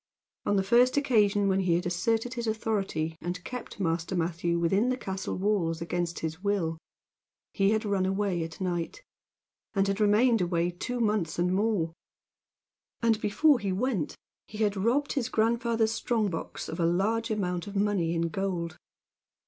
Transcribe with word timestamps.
On 0.47 0.55
the 0.55 0.63
first 0.63 0.97
occasion 0.97 1.47
when 1.47 1.59
he 1.59 1.75
had 1.75 1.85
asserted 1.85 2.33
his 2.33 2.47
authority, 2.47 3.15
and 3.21 3.43
kept 3.43 3.79
master 3.79 4.15
Matthew 4.15 4.57
within 4.57 4.89
the 4.89 4.97
castle 4.97 5.37
walls 5.37 5.79
against 5.79 6.21
his 6.21 6.41
will, 6.43 6.79
he 7.53 7.69
had 7.69 7.85
run 7.85 8.07
away 8.07 8.43
at 8.43 8.59
night, 8.59 9.03
and 9.75 9.87
had 9.87 9.99
remained 9.99 10.41
away 10.41 10.71
two 10.71 10.99
months 10.99 11.37
and 11.37 11.53
more, 11.53 11.93
and 13.03 13.21
before 13.21 13.59
he 13.59 13.71
went 13.71 14.17
he 14.47 14.57
had 14.57 14.75
robbed 14.75 15.13
his 15.13 15.29
grandfather's 15.29 15.91
strong 15.91 16.31
box 16.31 16.67
of 16.67 16.79
a 16.79 16.85
large 16.87 17.29
amount 17.29 17.67
of 17.67 17.75
money 17.75 18.15
in 18.15 18.29
gold. 18.29 18.79